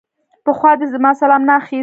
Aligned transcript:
پخوا 0.45 0.71
دې 0.79 0.85
زما 0.93 1.11
سلام 1.21 1.41
نه 1.49 1.53
اخيست. 1.61 1.79